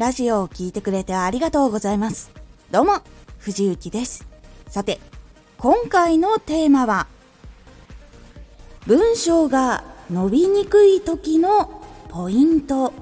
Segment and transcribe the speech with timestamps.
[0.00, 2.30] ラジオを聴いてくれてありがとうございます。
[2.70, 3.02] どうも、
[3.36, 4.26] 藤幸です。
[4.66, 4.98] さて、
[5.58, 7.06] 今回のテーマは、
[8.86, 12.94] 文章が伸びにくい時のポイント。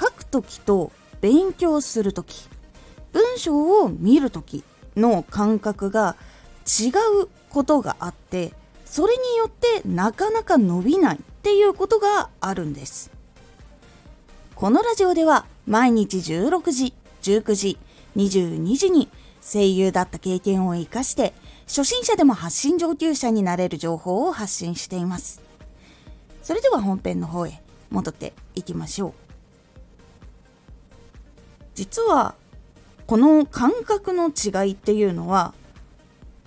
[0.00, 2.48] 書く時と勉強する時、
[3.12, 4.64] 文章を見る時
[4.96, 6.16] の感覚が
[6.66, 6.88] 違
[7.22, 8.52] うことがあって、
[8.84, 13.13] それによってなかなか伸びないっていうことがあるんです。
[14.56, 17.78] このラジオでは毎日16時、19時、
[18.16, 19.08] 22時に
[19.42, 21.34] 声優だった経験を活かして
[21.66, 25.42] 初心者でも発信上級者になれる情報を発信しています。
[26.44, 29.12] それでは本編の方へ戻っていきましょう。
[31.74, 32.36] 実は
[33.08, 35.52] この感覚の違いっていうのは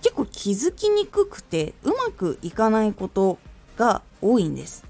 [0.00, 3.38] 結構気づきにくくてうまくいかないこと
[3.76, 4.86] が多いんです。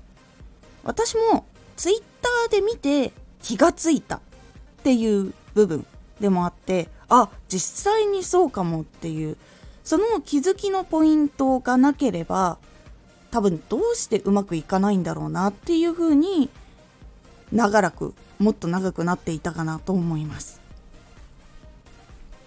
[0.85, 1.45] 私も
[1.77, 4.21] ツイッターで見て気がついたっ
[4.83, 5.87] ていう部分
[6.21, 9.37] でもあってあ実際にそうかもっていう
[9.85, 12.59] その気づきのポイントがなければ
[13.31, 16.51] 多分どうしてうまくいかないんだろうなっていうふうに
[17.53, 20.61] 長らくもっと長くなっていたかなと思います。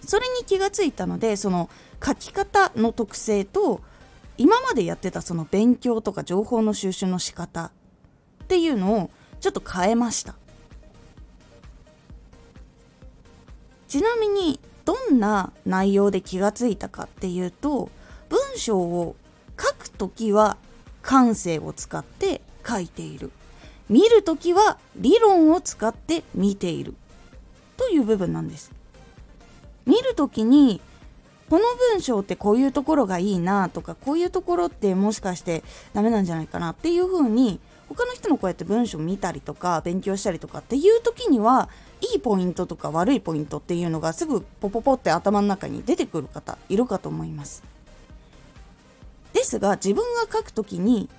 [0.05, 1.69] それに気がついたのでその
[2.03, 3.81] 書き方の特性と
[4.37, 7.65] 今までやってたその勉強とか情報の収集の仕方
[8.43, 10.35] っていうのをちょっと変えました。
[13.87, 17.89] ちなみにどんな内容で気がついたかっていうと
[18.29, 19.17] 文章を
[19.59, 20.55] 書くときは
[21.01, 23.31] 感性を使って書いている。
[23.89, 26.95] 見るときは理論を使って見ている。
[27.75, 28.71] という部分なんです。
[29.85, 30.79] 見るときに
[31.49, 37.59] この文章ってこういうところがいいなとかこういうところってもしかしてダメなんじゃないかなっていうふうに
[37.93, 41.69] 他の人のこうやって文章見たりとか勉強したりとかっていう時には
[41.99, 47.63] いいポイントとか悪いポイントっていうのがすぐポポポって頭の中に出てくる方いるかと思います。
[49.33, 51.09] ですが自分が書く時に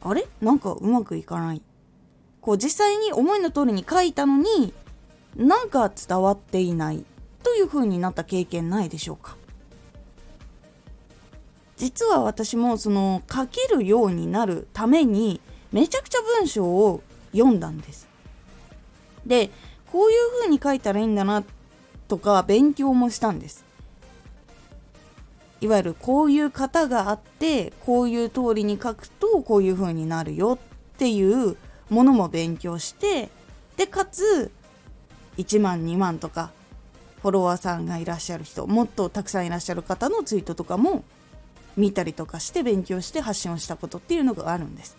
[0.00, 0.26] あれ？
[0.40, 1.62] なんかうまくいかない。
[2.40, 4.72] こう実際に思いの通りに書いたのに
[5.36, 7.04] なんか伝わっていない。
[7.42, 9.36] という風になった経験ないでしょうか。
[11.78, 15.40] 実は私もその書けるようになるために
[15.72, 18.08] めちゃくちゃ文章を読んだんです。
[19.26, 19.50] で
[19.92, 21.44] こういう風に書いたらいいんだな
[22.08, 23.64] とか勉強もしたんです。
[25.60, 30.58] いわゆるこういう型があってこういう通りに書くとこういう風になるよ
[30.94, 31.56] っていう
[31.90, 33.28] ものも勉強して
[33.76, 34.50] でかつ
[35.36, 36.50] 1万2万とか
[37.20, 41.04] フォロワーさんがいらっしゃる人もっとたくさんいらっしゃる方のツイートとかも
[41.76, 44.96] 見たりとかして勉強して発信をしたことっていうのがあるんです。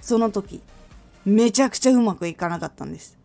[0.00, 0.62] その時、
[1.24, 3.18] めちゃくちゃうまくいかなかったんです。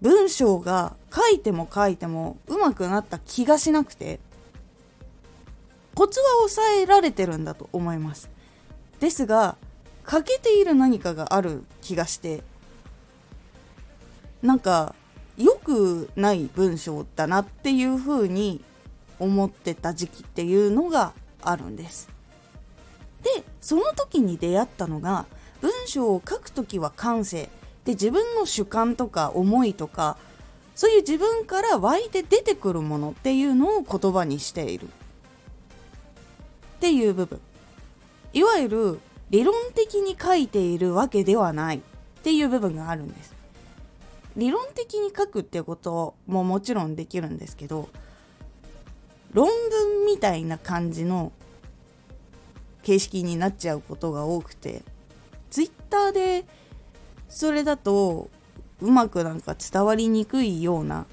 [0.00, 4.20] 文章が書いても書いてもうまくなった気がしなくて、
[5.94, 8.30] コツは抑えられてるんだと思います。
[9.00, 9.56] ですが、
[10.04, 12.42] 欠けている何かがある気がして、
[14.42, 14.94] なんか
[15.36, 18.62] 良くない文章だなっていうふうに
[19.18, 21.12] 思ってた時期っていうのが
[21.42, 22.08] あるんです。
[23.22, 25.26] でその時に出会ったのが
[25.62, 27.48] 文章を書く時は感性。
[27.84, 30.16] で自分の主観とか思いとか
[30.76, 34.86] そういう自分から湧いて出てくるものっていうのを言葉にしている。
[34.86, 34.88] っ
[36.80, 37.40] ていう部分。
[38.34, 39.00] いわゆる
[39.30, 41.78] 理論的に書いているわけではない。
[41.78, 41.80] っ
[42.22, 43.34] ていう部分があるんです。
[44.36, 47.88] 理論的に書くってことももちろんできるんですけど
[49.32, 51.32] 論文みたいな感じの
[52.82, 54.82] 形式になっちゃうことが多くて
[55.52, 56.46] ツイッターで
[57.28, 58.30] それだと
[58.80, 61.04] うまくなんか伝わりにくいような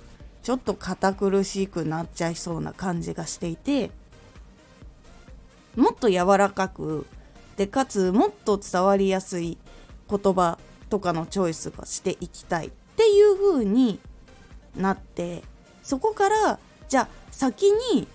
[0.43, 3.91] ちょっと堅苦しくなっちゃいそうな感じがしていて
[5.75, 7.05] もっと柔らかく
[7.57, 9.57] でかつもっと伝わりやすい
[10.09, 10.57] 言葉
[10.89, 13.99] とかのチョイスがしていきたいっていう風に
[14.77, 15.43] なって
[15.83, 18.07] そこからじゃあ先に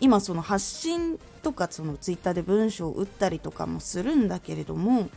[0.00, 5.08] 今その発信とかそのツイッターで文章を打ったりとかもするんだけれども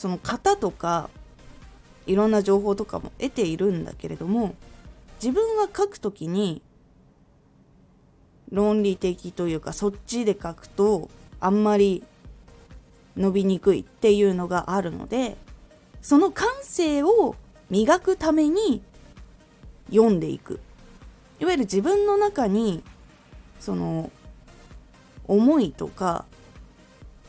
[0.00, 1.10] その型とか
[2.06, 4.54] いろんな情報とかも得ているんだけれども
[5.22, 6.62] 自分が書くときに
[8.50, 12.02] 論理的というかそっちで書くとあんまり
[13.14, 15.36] 伸びにくいっていうのがあるので
[16.00, 17.36] その感性を
[17.68, 18.80] 磨くために
[19.90, 20.60] 読んでいく。
[21.40, 22.82] いわゆる自分の中に
[23.60, 24.10] その
[25.28, 26.24] 思いとか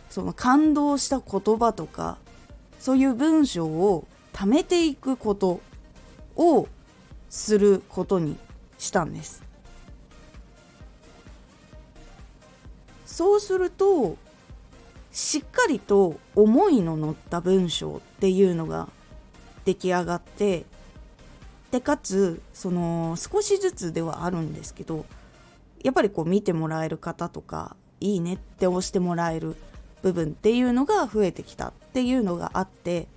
[0.09, 2.17] その感動した言葉とか
[2.81, 5.61] そういう文章を貯めていくこと
[6.35, 6.67] を
[7.29, 8.37] することに
[8.79, 9.43] したんです。
[13.05, 14.17] そうすると
[15.11, 18.89] しっかりと思いの乗った文章っていうのが
[19.63, 20.65] 出来上がって
[21.69, 25.05] でかつその少しずつではあるんですけど
[25.83, 29.55] やっぱりこう見てもらえる方とかいいねって押してもらえる
[30.01, 33.07] 部分っていうのが増えてきたっていうのがあって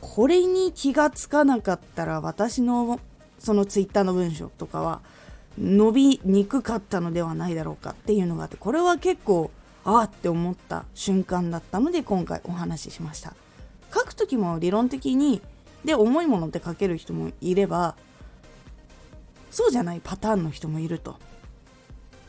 [0.00, 3.00] これに気がつかなかったら私の
[3.38, 5.00] そのツイッターの文章とかは
[5.58, 9.50] 伸びにくかったのではないだろうかっていうのがあってこれは結構
[9.84, 13.34] ああって思った瞬間だったので今回お話ししました。
[13.94, 15.40] 書く時も理論的に
[15.84, 17.94] で重いものって書ける人もいれば
[19.50, 21.16] そうじゃないパターンの人もいると。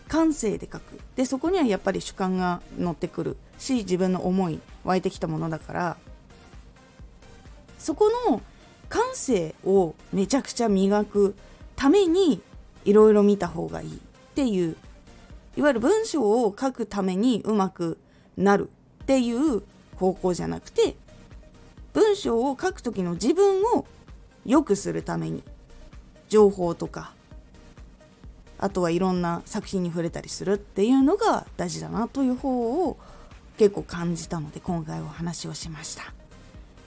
[0.08, 1.00] 感性で書く。
[1.16, 5.98] でそこにはやっぱり主観が乗ってくるし自分の思い湧いてきたものだから。
[7.78, 8.42] そこの
[8.90, 11.36] 感性をめちゃくちゃ磨く
[11.76, 12.42] ために
[12.86, 13.96] いろいろ見た方がいい。
[13.96, 14.00] っ
[14.36, 14.76] ていう。
[15.56, 17.98] いわゆる文章を書くためにうまく
[18.36, 18.70] なる。
[19.04, 19.64] っていう
[19.96, 20.98] 方向じゃなくて
[21.94, 23.86] 文章を書く時の自分を
[24.46, 25.44] 良くするために。
[26.30, 27.14] 情報とか
[28.60, 32.98] あとはいろんな作品に触れたりするっていうのが大事だなという方を
[33.58, 36.14] 結構感じたので今回お話をしました。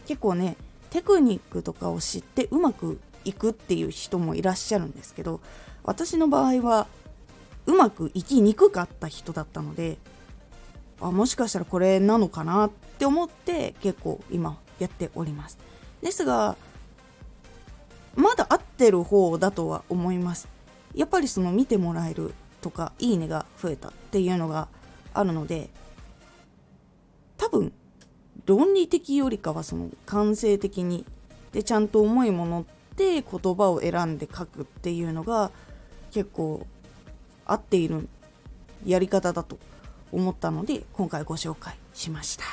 [0.06, 0.56] 結構ね
[0.90, 5.40] テクニックとかを知ってうまくいくっていう人もいらっしゃるんですけど
[5.84, 6.88] 私の場合は
[7.66, 9.98] うまくいきにくかった人だったので
[11.00, 15.58] あもしかしたらこれなのかなって思って結構今やっております。
[16.02, 16.56] ですが
[18.16, 20.48] まだ合ってる方だとは思います。
[20.94, 24.68] やっぱりその見てもらえるとかいいねが増えたっていうのが
[25.14, 25.70] あるので
[27.36, 27.72] 多分
[28.46, 31.04] 論理的よりかはその感性的に
[31.52, 32.64] でちゃんと重いものっ
[32.96, 35.50] て言葉を選んで書くっていうのが
[36.10, 36.66] 結構
[37.46, 38.08] 合っている
[38.84, 39.58] やり方だと
[40.12, 42.44] 思ったので今回ご紹介しました。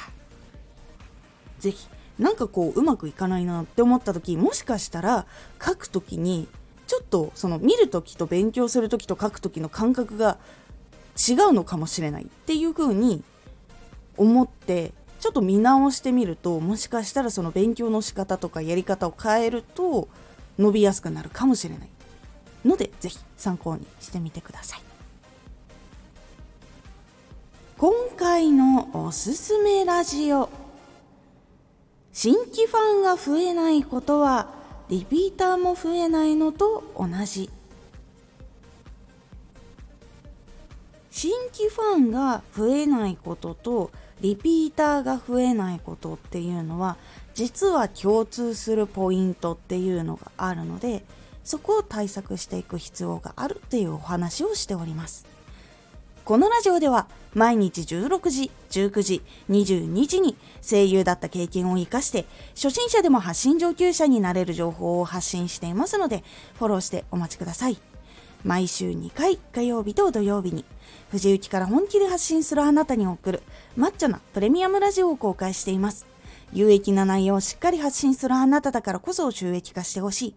[1.59, 1.87] 是非
[2.19, 5.25] なんかこううまくいかないなって思った時もしかしたら
[5.63, 6.47] 書く時に
[6.87, 10.37] ちょっとその見る時と勉強する時と書く時の感覚が
[11.17, 13.23] 違うのかもしれないっていう風に
[14.15, 20.07] 思ってちょっと見直してみるともしかしたらその勉強の仕方とかやり方を変えると
[20.57, 21.89] 伸びやすくなるかもしれない。
[22.65, 24.81] ので是非参考にしてみてください。
[27.77, 30.49] 今回のおすすめラジオ。
[32.11, 34.56] 新規ファンが増えないことは
[34.89, 37.49] リピーターも増えないのと同じ。
[41.11, 43.91] 新規ファンが増えないことと
[44.21, 46.95] リピーターが増えないことっていうのは
[47.33, 51.03] 実は共通するポイントっていうのがあるので
[51.43, 55.25] そこを対策していく必要があるっていうお話をしております。
[56.23, 57.07] このラジオでは
[57.37, 60.35] 毎日16時、19時、22時に
[60.67, 62.25] 声優だった経験を活かして
[62.55, 66.23] 初心者でも発信上級者になれる情報を発信していますので
[66.57, 67.77] フォローしてお待ちください
[68.43, 70.65] 毎週2回火曜日と土曜日に
[71.11, 73.43] 藤雪から本気で発信するあなたに送る
[73.75, 76.07] マッチョなプレミアムラジオを公開しています。
[76.53, 80.35] 有益な内容をしっかり発信するあなただからこそ収益化してほしい。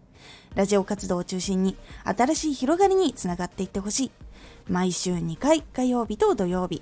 [0.55, 4.11] ラジオ活動を中心に新しい広がりにつながっていってほしい。
[4.67, 6.81] 毎週2回火曜日と土曜日。